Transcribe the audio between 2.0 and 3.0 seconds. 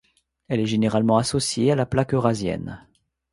eurasienne.